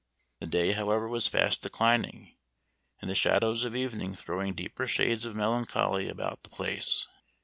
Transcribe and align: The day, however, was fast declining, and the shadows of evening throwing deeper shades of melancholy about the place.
The 0.39 0.47
day, 0.47 0.71
however, 0.71 1.07
was 1.07 1.27
fast 1.27 1.61
declining, 1.61 2.35
and 3.03 3.11
the 3.11 3.13
shadows 3.13 3.63
of 3.65 3.75
evening 3.75 4.15
throwing 4.15 4.55
deeper 4.55 4.87
shades 4.87 5.25
of 5.25 5.35
melancholy 5.35 6.09
about 6.09 6.41
the 6.41 6.49
place. 6.49 7.05